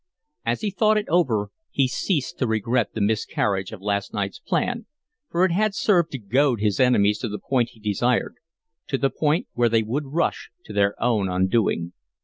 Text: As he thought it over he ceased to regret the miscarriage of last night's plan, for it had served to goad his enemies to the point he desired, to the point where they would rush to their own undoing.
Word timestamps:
As 0.43 0.61
he 0.61 0.71
thought 0.71 0.97
it 0.97 1.07
over 1.09 1.51
he 1.69 1.87
ceased 1.87 2.39
to 2.39 2.47
regret 2.47 2.95
the 2.95 3.01
miscarriage 3.01 3.71
of 3.71 3.81
last 3.83 4.15
night's 4.15 4.39
plan, 4.39 4.87
for 5.29 5.45
it 5.45 5.51
had 5.51 5.75
served 5.75 6.09
to 6.13 6.17
goad 6.17 6.59
his 6.59 6.79
enemies 6.79 7.19
to 7.19 7.29
the 7.29 7.37
point 7.37 7.69
he 7.73 7.79
desired, 7.79 8.37
to 8.87 8.97
the 8.97 9.11
point 9.11 9.47
where 9.53 9.69
they 9.69 9.83
would 9.83 10.05
rush 10.07 10.49
to 10.65 10.73
their 10.73 10.99
own 10.99 11.29
undoing. 11.29 11.93